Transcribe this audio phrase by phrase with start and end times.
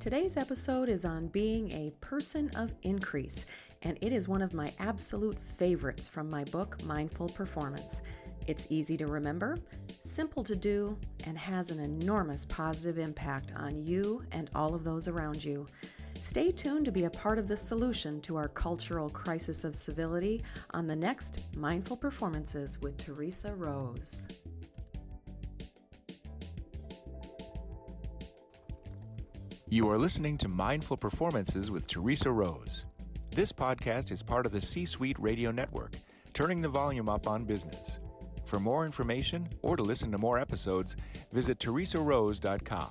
[0.00, 3.44] Today's episode is on being a person of increase,
[3.82, 8.00] and it is one of my absolute favorites from my book, Mindful Performance.
[8.46, 9.58] It's easy to remember,
[10.02, 10.96] simple to do,
[11.26, 15.66] and has an enormous positive impact on you and all of those around you.
[16.22, 20.42] Stay tuned to be a part of the solution to our cultural crisis of civility
[20.70, 24.28] on the next Mindful Performances with Teresa Rose.
[29.72, 32.86] You are listening to Mindful Performances with Teresa Rose.
[33.32, 35.92] This podcast is part of the C Suite Radio Network,
[36.34, 38.00] turning the volume up on business.
[38.46, 40.96] For more information or to listen to more episodes,
[41.30, 42.90] visit teresarose.com.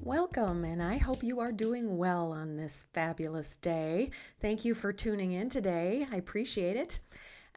[0.00, 4.10] Welcome, and I hope you are doing well on this fabulous day.
[4.38, 6.06] Thank you for tuning in today.
[6.12, 7.00] I appreciate it.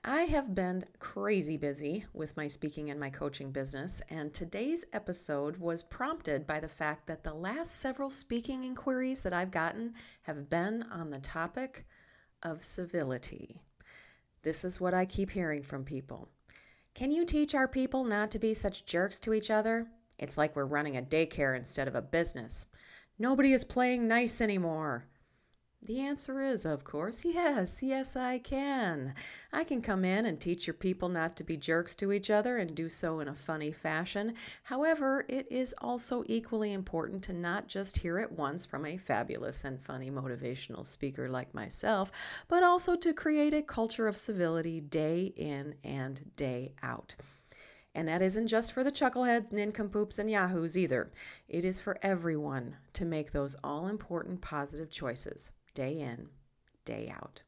[0.05, 5.55] I have been crazy busy with my speaking and my coaching business, and today's episode
[5.55, 10.49] was prompted by the fact that the last several speaking inquiries that I've gotten have
[10.49, 11.85] been on the topic
[12.41, 13.61] of civility.
[14.41, 16.27] This is what I keep hearing from people.
[16.93, 19.87] Can you teach our people not to be such jerks to each other?
[20.19, 22.65] It's like we're running a daycare instead of a business.
[23.17, 25.05] Nobody is playing nice anymore.
[25.85, 29.13] The answer is, of course, yes, yes, I can.
[29.51, 32.57] I can come in and teach your people not to be jerks to each other
[32.57, 34.35] and do so in a funny fashion.
[34.63, 39.65] However, it is also equally important to not just hear it once from a fabulous
[39.65, 42.13] and funny motivational speaker like myself,
[42.47, 47.17] but also to create a culture of civility day in and day out.
[47.93, 51.11] And that isn't just for the chuckleheads, nincompoops, and yahoos either.
[51.49, 56.29] It is for everyone to make those all important positive choices day in,
[56.85, 57.43] day out.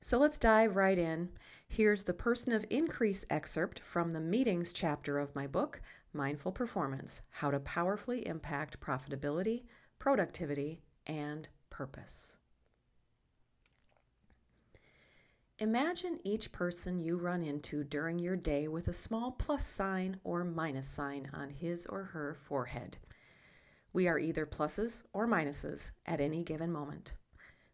[0.00, 1.30] So let's dive right in.
[1.68, 5.80] Here's the Person of Increase excerpt from the Meetings chapter of my book,
[6.12, 9.62] Mindful Performance How to Powerfully Impact Profitability,
[9.98, 12.38] Productivity, and Purpose.
[15.58, 20.42] Imagine each person you run into during your day with a small plus sign or
[20.42, 22.96] minus sign on his or her forehead.
[23.92, 27.14] We are either pluses or minuses at any given moment.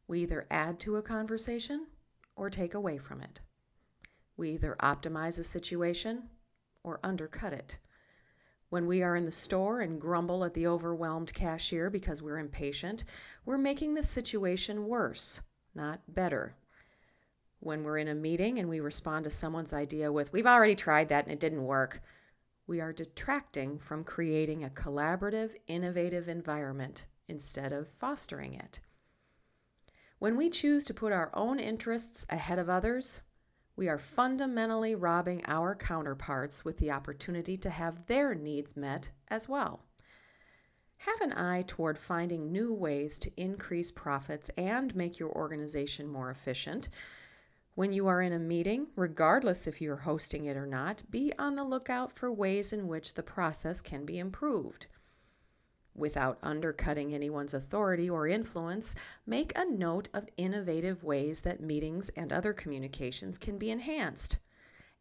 [0.08, 1.86] We either add to a conversation
[2.34, 3.40] or take away from it.
[4.36, 6.24] We either optimize a situation
[6.82, 7.78] or undercut it.
[8.70, 13.04] When we are in the store and grumble at the overwhelmed cashier because we're impatient,
[13.44, 15.42] we're making the situation worse,
[15.74, 16.54] not better.
[17.60, 21.08] When we're in a meeting and we respond to someone's idea with, We've already tried
[21.08, 22.02] that and it didn't work,
[22.68, 28.80] we are detracting from creating a collaborative, innovative environment instead of fostering it.
[30.18, 33.22] When we choose to put our own interests ahead of others,
[33.74, 39.48] we are fundamentally robbing our counterparts with the opportunity to have their needs met as
[39.48, 39.84] well.
[40.98, 46.30] Have an eye toward finding new ways to increase profits and make your organization more
[46.30, 46.88] efficient
[47.78, 51.54] when you are in a meeting, regardless if you're hosting it or not, be on
[51.54, 54.86] the lookout for ways in which the process can be improved.
[55.94, 62.32] Without undercutting anyone's authority or influence, make a note of innovative ways that meetings and
[62.32, 64.38] other communications can be enhanced.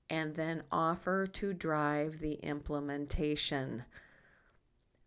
[0.07, 3.85] And then offer to drive the implementation.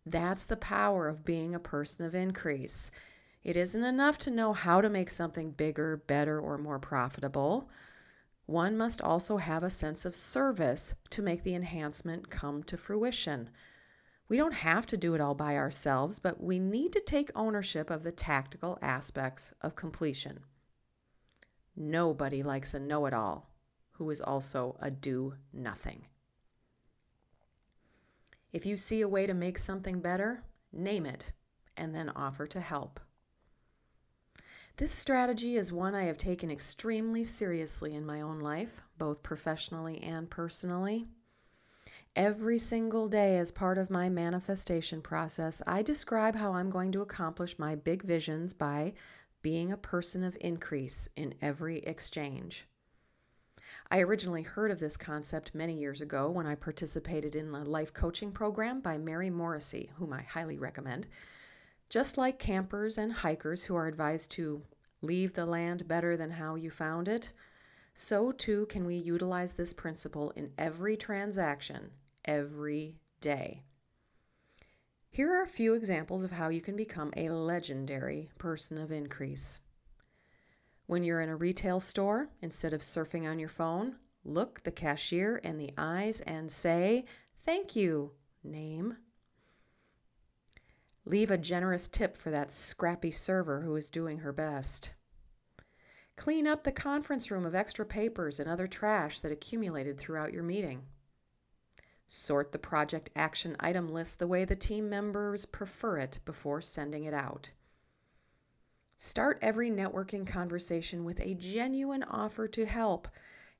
[0.05, 2.91] That's the power of being a person of increase.
[3.43, 7.69] It isn't enough to know how to make something bigger, better, or more profitable.
[8.45, 13.49] One must also have a sense of service to make the enhancement come to fruition.
[14.29, 17.89] We don't have to do it all by ourselves, but we need to take ownership
[17.89, 20.41] of the tactical aspects of completion.
[21.75, 23.49] Nobody likes a know it all
[23.93, 26.05] who is also a do nothing.
[28.53, 31.31] If you see a way to make something better, name it
[31.77, 32.99] and then offer to help.
[34.77, 40.01] This strategy is one I have taken extremely seriously in my own life, both professionally
[40.01, 41.07] and personally.
[42.15, 47.01] Every single day, as part of my manifestation process, I describe how I'm going to
[47.01, 48.93] accomplish my big visions by
[49.41, 52.65] being a person of increase in every exchange.
[53.89, 57.93] I originally heard of this concept many years ago when I participated in a life
[57.93, 61.07] coaching program by Mary Morrissey, whom I highly recommend.
[61.91, 64.63] Just like campers and hikers who are advised to
[65.03, 67.33] leave the land better than how you found it,
[67.93, 71.91] so too can we utilize this principle in every transaction,
[72.25, 73.61] every day.
[75.11, 79.59] Here are a few examples of how you can become a legendary person of increase.
[80.87, 85.37] When you're in a retail store, instead of surfing on your phone, Look the cashier
[85.37, 87.05] in the eyes and say,
[87.43, 88.11] Thank you,
[88.43, 88.97] name.
[91.05, 94.93] Leave a generous tip for that scrappy server who is doing her best.
[96.15, 100.43] Clean up the conference room of extra papers and other trash that accumulated throughout your
[100.43, 100.83] meeting.
[102.07, 107.05] Sort the project action item list the way the team members prefer it before sending
[107.05, 107.51] it out.
[108.97, 113.07] Start every networking conversation with a genuine offer to help,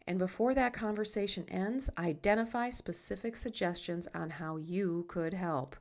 [0.05, 5.75] and before that conversation ends, identify specific suggestions on how you could help.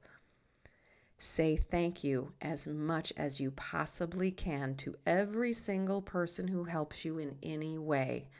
[1.22, 7.04] Say thank you as much as you possibly can to every single person who helps
[7.04, 8.30] you in any way.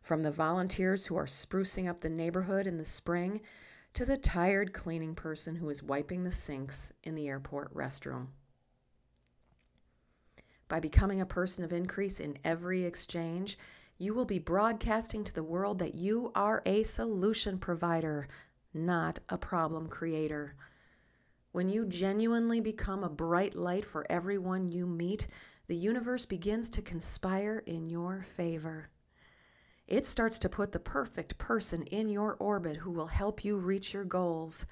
[0.00, 3.42] From the volunteers who are sprucing up the neighborhood in the spring
[3.92, 8.28] to the tired cleaning person who is wiping the sinks in the airport restroom.
[10.66, 13.58] By becoming a person of increase in every exchange,
[13.98, 18.28] you will be broadcasting to the world that you are a solution provider,
[18.72, 20.54] not a problem creator.
[21.54, 25.28] When you genuinely become a bright light for everyone you meet,
[25.68, 28.88] the universe begins to conspire in your favor.
[29.86, 33.94] It starts to put the perfect person in your orbit who will help you reach
[33.94, 34.66] your goals.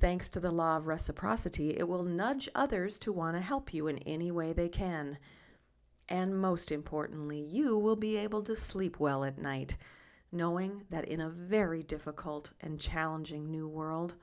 [0.00, 3.86] Thanks to the law of reciprocity, it will nudge others to want to help you
[3.86, 5.18] in any way they can.
[6.08, 9.76] And most importantly, you will be able to sleep well at night,
[10.32, 14.16] knowing that in a very difficult and challenging new world,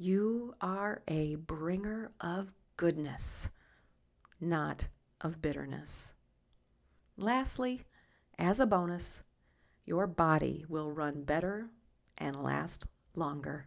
[0.00, 3.50] you are a bringer of goodness,
[4.40, 4.88] not
[5.20, 6.14] of bitterness.
[7.18, 7.82] Lastly,
[8.38, 9.24] as a bonus,
[9.84, 11.68] your body will run better
[12.16, 13.66] and last longer.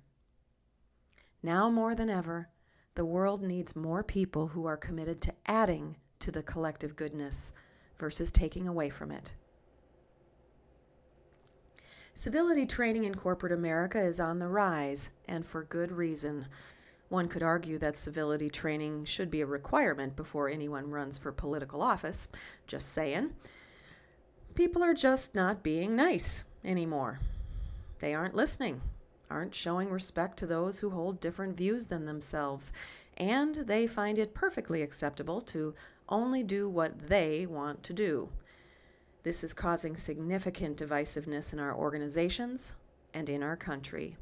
[1.44, 2.50] Now more than ever,
[2.96, 7.54] the world needs more people who are committed to adding to the collective goodness
[8.00, 9.36] versus taking away from it.
[12.15, 16.45] Civility training in corporate America is on the rise, and for good reason.
[17.10, 21.81] One could argue that civility training should be a requirement before anyone runs for political
[21.81, 22.30] office.
[22.68, 23.33] Just saying.
[24.54, 27.19] People are just not being nice anymore.
[27.98, 28.81] They aren't listening,
[29.31, 32.71] aren't showing respect to those who hold different views than themselves,
[33.18, 35.74] and they find it perfectly acceptable to
[36.10, 38.30] only do what they want to do.
[39.24, 42.75] This is causing significant divisiveness in our organizations
[43.14, 44.18] and in our country.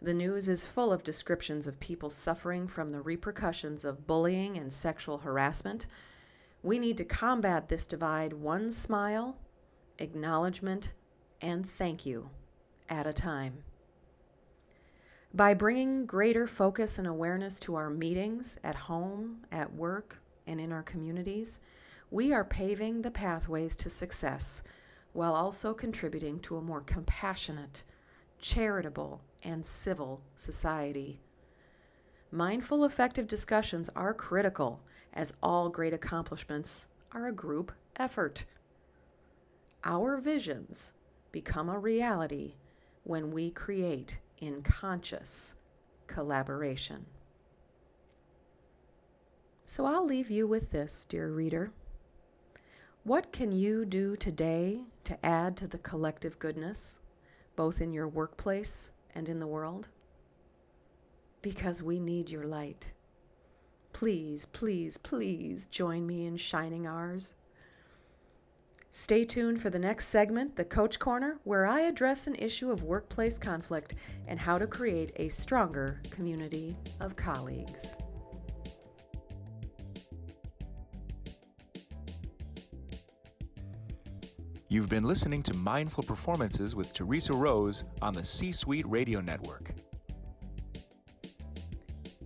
[0.00, 4.72] The news is full of descriptions of people suffering from the repercussions of bullying and
[4.72, 5.86] sexual harassment.
[6.62, 9.36] We need to combat this divide one smile,
[9.98, 10.92] acknowledgement,
[11.40, 12.30] and thank you
[12.88, 13.64] at a time.
[15.32, 20.70] By bringing greater focus and awareness to our meetings at home, at work, and in
[20.70, 21.60] our communities,
[22.14, 24.62] we are paving the pathways to success
[25.14, 27.82] while also contributing to a more compassionate,
[28.38, 31.18] charitable, and civil society.
[32.30, 34.80] Mindful, effective discussions are critical,
[35.12, 38.44] as all great accomplishments are a group effort.
[39.82, 40.92] Our visions
[41.32, 42.54] become a reality
[43.02, 45.56] when we create in conscious
[46.06, 47.06] collaboration.
[49.64, 51.72] So I'll leave you with this, dear reader.
[53.04, 57.00] What can you do today to add to the collective goodness,
[57.54, 59.90] both in your workplace and in the world?
[61.42, 62.92] Because we need your light.
[63.92, 67.34] Please, please, please join me in shining ours.
[68.90, 72.84] Stay tuned for the next segment, the Coach Corner, where I address an issue of
[72.84, 73.94] workplace conflict
[74.26, 77.96] and how to create a stronger community of colleagues.
[84.74, 89.70] You've been listening to Mindful Performances with Teresa Rose on the C Suite Radio Network.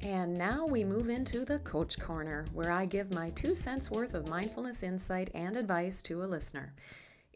[0.01, 4.15] And now we move into the Coach Corner, where I give my two cents worth
[4.15, 6.73] of mindfulness insight and advice to a listener.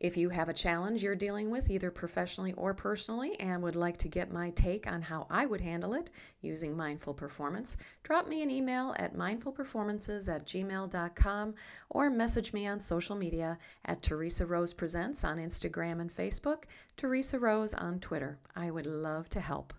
[0.02, 3.99] If you have a challenge you're dealing with, either professionally or personally, and would like
[3.99, 8.42] to get my take on how I would handle it using mindful performance, drop me
[8.42, 11.54] an email at mindfulperformances at gmail.com
[11.88, 16.64] or message me on social media at Teresa Rose Presents on Instagram and Facebook,
[16.97, 18.40] Teresa Rose on Twitter.
[18.56, 19.73] I would love to help.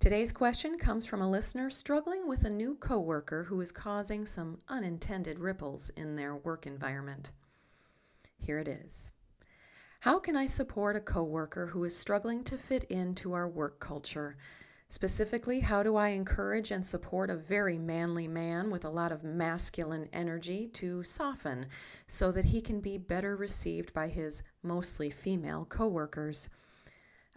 [0.00, 4.58] Today's question comes from a listener struggling with a new coworker who is causing some
[4.68, 7.30] unintended ripples in their work environment.
[8.40, 9.12] Here it is.
[10.06, 14.36] How can I support a coworker who is struggling to fit into our work culture?
[14.88, 19.24] Specifically, how do I encourage and support a very manly man with a lot of
[19.24, 21.66] masculine energy to soften
[22.06, 26.50] so that he can be better received by his mostly female coworkers?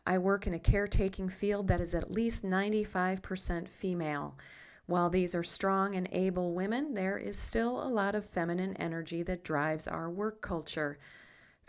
[0.06, 4.38] I work in a caretaking field that is at least 95% female.
[4.86, 9.24] While these are strong and able women, there is still a lot of feminine energy
[9.24, 11.00] that drives our work culture.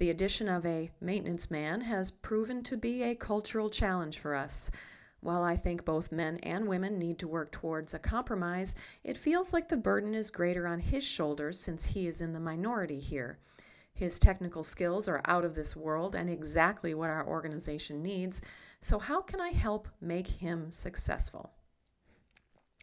[0.01, 4.71] The addition of a maintenance man has proven to be a cultural challenge for us.
[5.21, 9.53] While I think both men and women need to work towards a compromise, it feels
[9.53, 13.41] like the burden is greater on his shoulders since he is in the minority here.
[13.93, 18.41] His technical skills are out of this world and exactly what our organization needs,
[18.81, 21.53] so how can I help make him successful?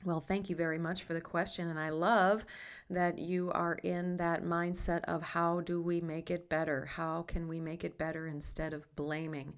[0.06, 1.70] Well, thank you very much for the question.
[1.70, 2.46] And I love
[2.90, 6.86] that you are in that mindset of how do we make it better?
[6.86, 9.56] How can we make it better instead of blaming?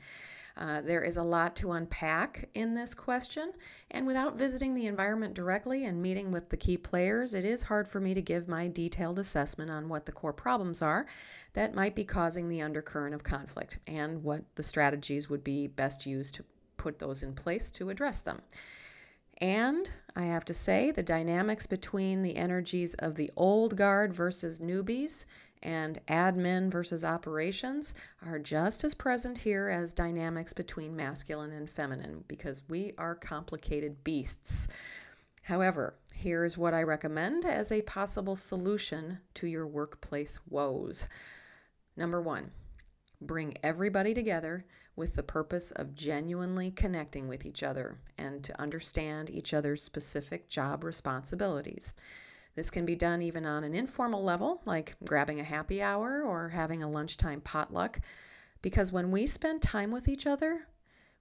[0.56, 3.54] Uh, there is a lot to unpack in this question,
[3.92, 7.88] and without visiting the environment directly and meeting with the key players, it is hard
[7.88, 11.06] for me to give my detailed assessment on what the core problems are
[11.54, 16.06] that might be causing the undercurrent of conflict and what the strategies would be best
[16.06, 16.44] used to
[16.76, 18.42] put those in place to address them.
[19.42, 24.60] And I have to say, the dynamics between the energies of the old guard versus
[24.60, 25.26] newbies
[25.62, 27.94] and admin versus operations
[28.26, 34.04] are just as present here as dynamics between masculine and feminine because we are complicated
[34.04, 34.68] beasts.
[35.44, 41.08] However, here's what I recommend as a possible solution to your workplace woes.
[41.96, 42.52] Number one,
[43.22, 44.66] bring everybody together
[45.00, 50.50] with the purpose of genuinely connecting with each other and to understand each other's specific
[50.50, 51.96] job responsibilities.
[52.56, 56.50] This can be done even on an informal level, like grabbing a happy hour or
[56.50, 58.02] having a lunchtime potluck,
[58.62, 60.68] because when we spend time with each other,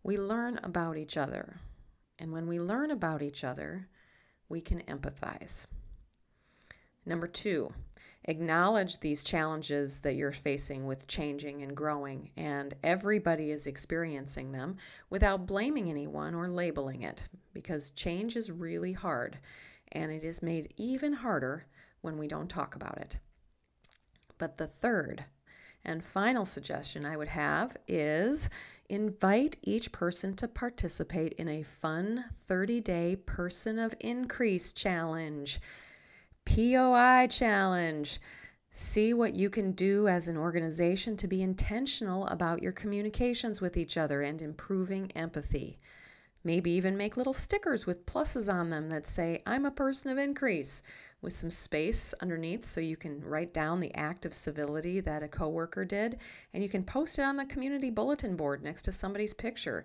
[0.02, 1.61] we learn about each other.
[2.18, 3.87] And when we learn about each other,
[4.49, 5.68] we can empathize.
[7.06, 7.73] Number two,
[8.28, 14.76] acknowledge these challenges that you're facing with changing and growing, and everybody is experiencing them
[15.08, 19.38] without blaming anyone or labeling it, because change is really hard
[19.90, 21.64] and it is made even harder
[22.02, 23.16] when we don't talk about it.
[24.37, 25.25] But the third
[25.82, 28.50] and final suggestion I would have is
[28.90, 35.61] invite each person to participate in a fun 30 day Person of Increase challenge,
[36.49, 38.21] POI challenge.
[38.71, 43.76] See what you can do as an organization to be intentional about your communications with
[43.76, 45.78] each other and improving empathy.
[46.43, 50.17] Maybe even make little stickers with pluses on them that say, I'm a person of
[50.17, 50.83] increase,
[51.21, 55.28] with some space underneath so you can write down the act of civility that a
[55.28, 56.17] coworker did,
[56.55, 59.85] and you can post it on the community bulletin board next to somebody's picture.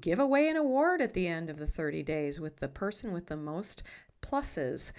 [0.00, 3.26] Give away an award at the end of the 30 days with the person with
[3.26, 3.82] the most
[4.22, 4.92] pluses.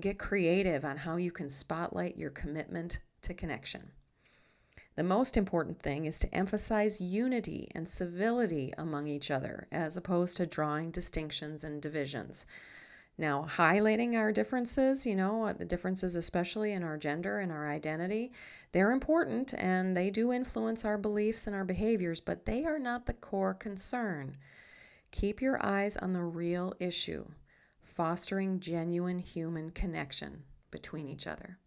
[0.00, 3.92] Get creative on how you can spotlight your commitment to connection.
[4.94, 10.36] The most important thing is to emphasize unity and civility among each other as opposed
[10.36, 12.46] to drawing distinctions and divisions.
[13.18, 17.70] Now, highlighting our differences, you know, uh, the differences, especially in our gender and our
[17.70, 18.32] identity,
[18.72, 23.06] they're important and they do influence our beliefs and our behaviors, but they are not
[23.06, 24.36] the core concern.
[25.10, 27.26] Keep your eyes on the real issue,
[27.82, 31.58] fostering genuine human connection between each other.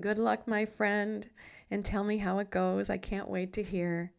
[0.00, 1.28] Good luck, my friend,
[1.70, 2.90] and tell me how it goes.
[2.90, 4.12] I can't wait to hear.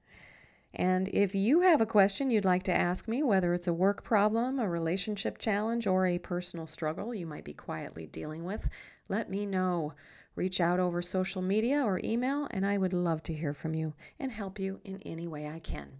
[0.73, 4.03] And if you have a question you'd like to ask me, whether it's a work
[4.03, 8.69] problem, a relationship challenge, or a personal struggle you might be quietly dealing with,
[9.07, 9.93] let me know.
[10.35, 13.93] Reach out over social media or email, and I would love to hear from you
[14.19, 15.99] and help you in any way I can.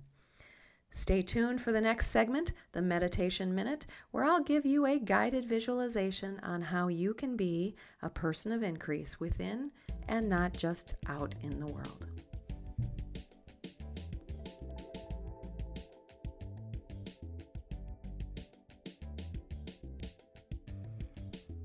[0.96, 5.44] Stay tuned for the next segment, the Meditation Minute, where I'll give you a guided
[5.44, 9.72] visualization on how you can be a person of increase within
[10.08, 12.06] and not just out in the world.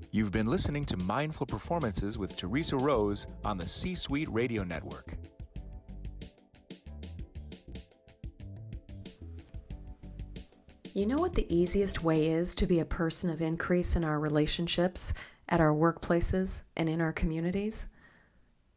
[0.09, 5.13] You've been listening to Mindful Performances with Teresa Rose on the C Suite Radio Network.
[10.99, 14.19] You know what the easiest way is to be a person of increase in our
[14.19, 15.13] relationships,
[15.47, 17.93] at our workplaces, and in our communities?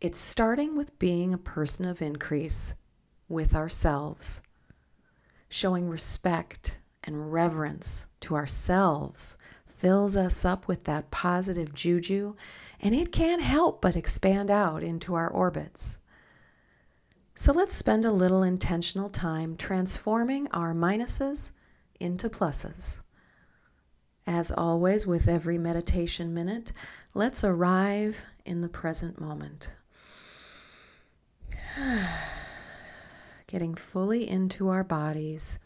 [0.00, 2.76] It's starting with being a person of increase
[3.28, 4.46] with ourselves,
[5.48, 9.36] showing respect and reverence to ourselves
[9.66, 12.36] fills us up with that positive juju,
[12.78, 15.98] and it can't help but expand out into our orbits.
[17.34, 21.54] So let's spend a little intentional time transforming our minuses
[22.02, 23.00] into pluses.
[24.26, 26.72] As always, with every meditation minute,
[27.14, 29.74] let's arrive in the present moment.
[33.46, 35.60] Getting fully into our bodies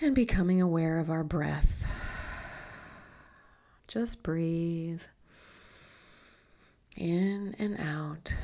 [0.00, 1.82] and becoming aware of our breath.
[3.88, 5.02] Just breathe
[6.96, 8.34] in and out.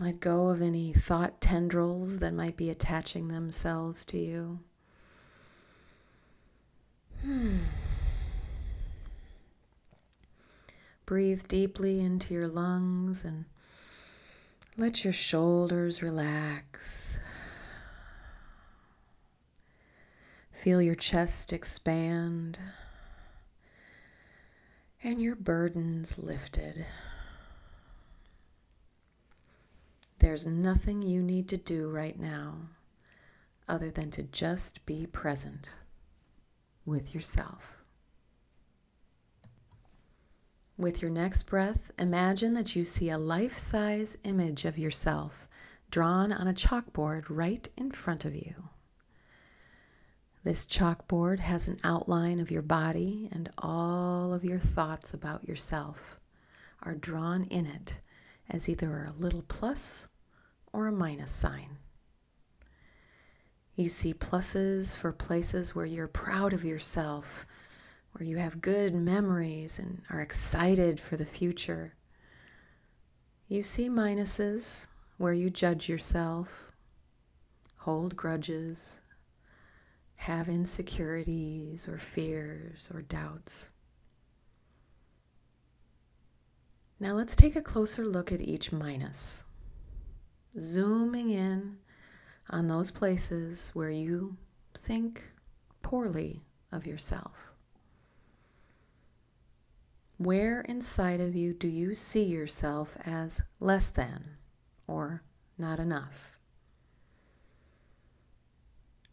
[0.00, 4.60] Let go of any thought tendrils that might be attaching themselves to you.
[7.22, 7.58] Hmm.
[11.04, 13.44] Breathe deeply into your lungs and
[14.78, 17.18] let your shoulders relax.
[20.50, 22.58] Feel your chest expand
[25.02, 26.86] and your burdens lifted.
[30.20, 32.68] There's nothing you need to do right now
[33.66, 35.72] other than to just be present
[36.84, 37.78] with yourself.
[40.76, 45.48] With your next breath, imagine that you see a life size image of yourself
[45.90, 48.68] drawn on a chalkboard right in front of you.
[50.44, 56.20] This chalkboard has an outline of your body, and all of your thoughts about yourself
[56.82, 58.00] are drawn in it
[58.50, 60.08] as either a little plus
[60.72, 61.78] or a minus sign.
[63.76, 67.46] You see pluses for places where you're proud of yourself,
[68.12, 71.94] where you have good memories and are excited for the future.
[73.48, 74.86] You see minuses
[75.16, 76.72] where you judge yourself,
[77.78, 79.00] hold grudges,
[80.16, 83.72] have insecurities or fears or doubts.
[86.98, 89.44] Now let's take a closer look at each minus
[90.58, 91.78] zooming in
[92.48, 94.36] on those places where you
[94.74, 95.32] think
[95.82, 96.42] poorly
[96.72, 97.52] of yourself.
[100.18, 104.36] Where inside of you do you see yourself as less than
[104.86, 105.22] or
[105.56, 106.36] not enough?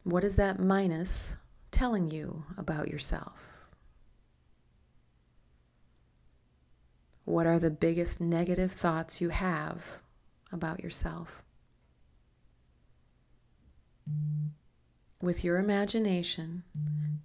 [0.04, 1.38] What is that minus
[1.72, 3.42] telling you about yourself?
[7.26, 10.00] What are the biggest negative thoughts you have
[10.52, 11.44] about yourself.
[15.22, 16.64] With your imagination,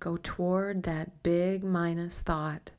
[0.00, 2.72] go toward that big minus thought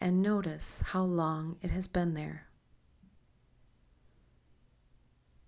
[0.00, 2.46] and notice how long it has been there.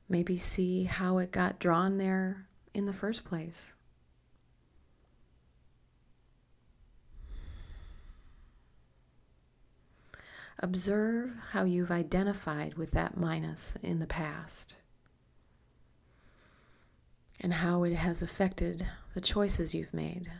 [0.08, 3.74] Maybe see how it got drawn there in the first place.
[10.58, 14.76] Observe how you've identified with that minus in the past
[17.40, 20.30] and how it has affected the choices you've made.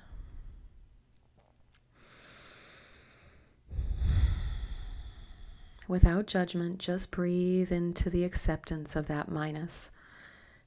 [5.89, 9.91] Without judgment, just breathe into the acceptance of that minus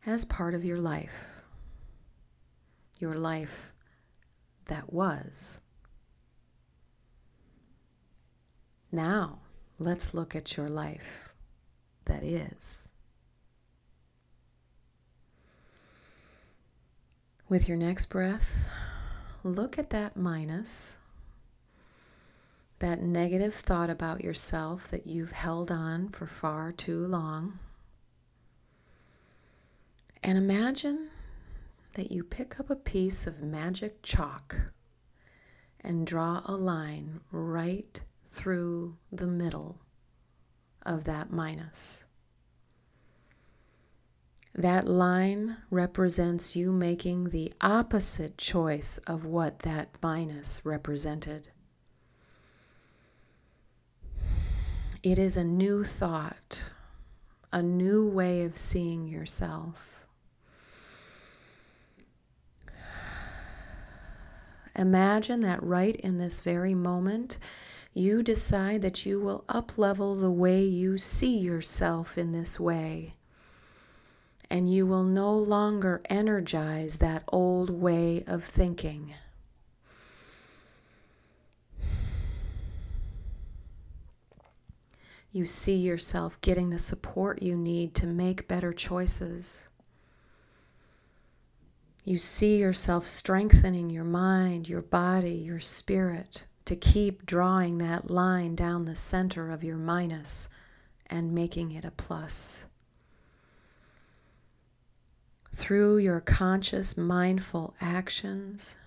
[0.05, 1.41] as part of your life.
[2.99, 3.71] Your life
[4.67, 5.61] that was.
[8.91, 9.39] Now,
[9.79, 11.33] let's look at your life
[12.05, 12.87] that is.
[17.47, 18.67] With your next breath,
[19.43, 20.97] look at that minus,
[22.79, 27.59] that negative thought about yourself that you've held on for far too long.
[30.23, 31.09] And imagine
[31.93, 34.71] that you pick up a piece of magic chalk
[35.81, 38.01] and draw a line right
[38.35, 39.79] through the middle
[40.85, 42.05] of that minus.
[44.53, 51.49] That line represents you making the opposite choice of what that minus represented.
[55.01, 56.71] It is a new thought,
[57.51, 60.05] a new way of seeing yourself.
[64.75, 67.37] Imagine that right in this very moment,
[67.97, 73.15] you decide that you will uplevel the way you see yourself in this way.
[74.49, 79.13] And you will no longer energize that old way of thinking.
[85.31, 89.69] You see yourself getting the support you need to make better choices.
[92.03, 98.55] You see yourself strengthening your mind, your body, your spirit to keep drawing that line
[98.55, 100.49] down the center of your minus
[101.07, 102.65] and making it a plus.
[105.55, 108.79] Through your conscious, mindful actions,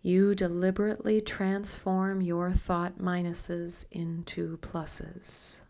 [0.00, 5.62] you deliberately transform your thought minuses into pluses.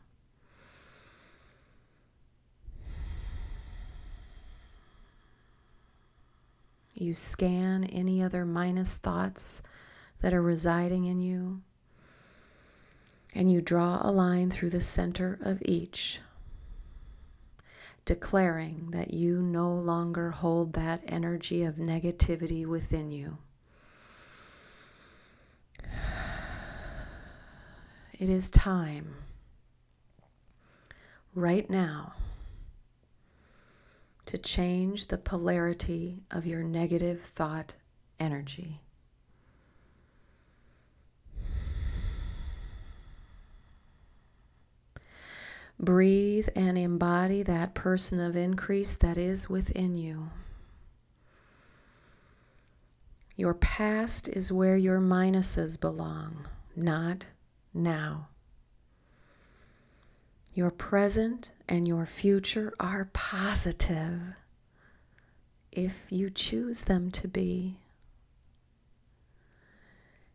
[6.94, 9.62] You scan any other minus thoughts
[10.20, 11.62] that are residing in you,
[13.34, 16.20] and you draw a line through the center of each,
[18.04, 23.38] declaring that you no longer hold that energy of negativity within you.
[28.18, 29.14] It is time,
[31.34, 32.14] right now,
[34.26, 37.76] to change the polarity of your negative thought
[38.18, 38.80] energy.
[45.80, 50.30] Breathe and embody that person of increase that is within you.
[53.36, 57.26] Your past is where your minuses belong, not
[57.72, 58.26] now.
[60.52, 64.34] Your present and your future are positive
[65.70, 67.76] if you choose them to be.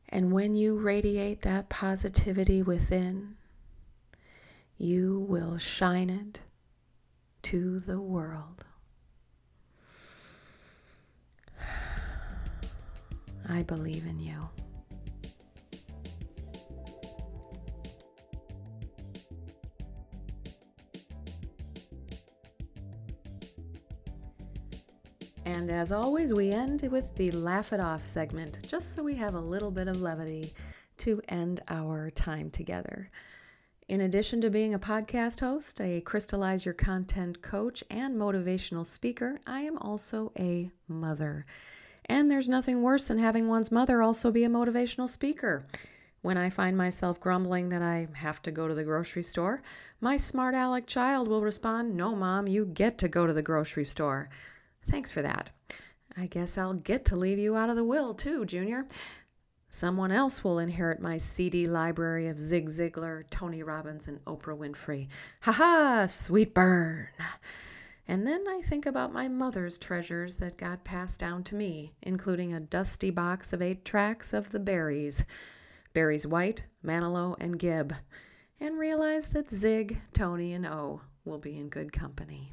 [0.07, 3.35] And when you radiate that positivity within,
[4.77, 6.41] you will shine it
[7.43, 8.65] to the world.
[13.49, 14.49] I believe in you.
[25.45, 29.35] And as always, we end with the Laugh It Off segment, just so we have
[29.35, 30.53] a little bit of levity
[30.97, 33.09] to end our time together.
[33.89, 39.41] In addition to being a podcast host, a Crystallize Your Content coach, and motivational speaker,
[39.45, 41.45] I am also a mother.
[42.05, 45.65] And there's nothing worse than having one's mother also be a motivational speaker.
[46.21, 49.61] When I find myself grumbling that I have to go to the grocery store,
[49.99, 53.85] my smart aleck child will respond, No, mom, you get to go to the grocery
[53.85, 54.29] store.
[54.89, 55.51] Thanks for that.
[56.15, 58.85] I guess I'll get to leave you out of the will, too, Junior.
[59.73, 65.07] Someone else will inherit my CD library of Zig Ziglar, Tony Robbins, and Oprah Winfrey.
[65.41, 67.07] Ha ha, sweet burn.
[68.07, 72.53] And then I think about my mother's treasures that got passed down to me, including
[72.53, 75.25] a dusty box of eight tracks of the Barrys
[75.93, 77.95] Barry's White, Manilow, and Gibb,
[78.59, 82.51] and realize that Zig, Tony, and O will be in good company.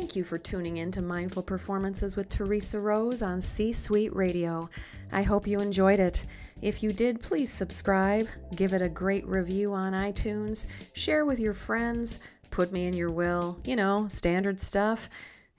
[0.00, 4.70] Thank you for tuning in to Mindful Performances with Teresa Rose on C Suite Radio.
[5.12, 6.24] I hope you enjoyed it.
[6.62, 11.52] If you did, please subscribe, give it a great review on iTunes, share with your
[11.52, 15.10] friends, put me in your will, you know, standard stuff.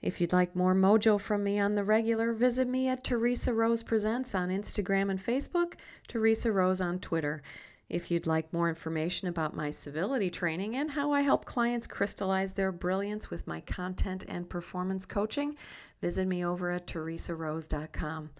[0.02, 3.84] If you'd like more mojo from me on the regular, visit me at Teresa Rose
[3.84, 5.74] Presents on Instagram and Facebook,
[6.08, 7.44] Teresa Rose on Twitter.
[7.92, 12.54] If you'd like more information about my civility training and how I help clients crystallize
[12.54, 15.56] their brilliance with my content and performance coaching,
[16.00, 18.30] visit me over at teresarose.com.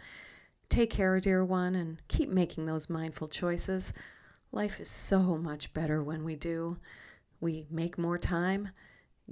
[0.70, 3.92] Take care, dear one, and keep making those mindful choices.
[4.52, 6.78] Life is so much better when we do.
[7.38, 8.70] We make more time,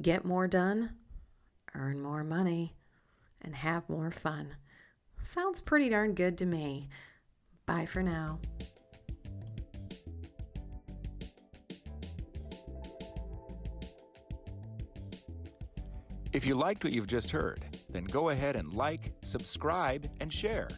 [0.03, 0.97] get more done,
[1.75, 2.75] earn more money,
[3.41, 4.57] and have more fun.
[5.23, 6.91] Sounds pretty darn good to me.
[7.65, 8.39] Bye for now.
[16.33, 20.69] If you liked what you've just heard, then go ahead and like, subscribe, and share.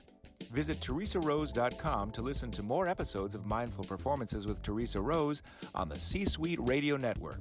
[0.50, 5.42] Visit teresarose.com to listen to more episodes of Mindful Performances with Teresa Rose
[5.74, 7.40] on the C Suite Radio Network.